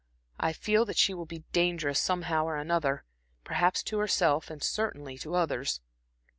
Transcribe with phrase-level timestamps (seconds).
[0.39, 3.03] I feel that she will be dangerous, somehow or another,
[3.43, 5.79] perhaps to herself, and certainly to others."